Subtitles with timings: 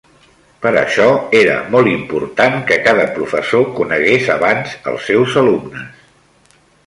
[0.61, 6.57] Per això era molt important que cada professor conegués abans els seus alumnes.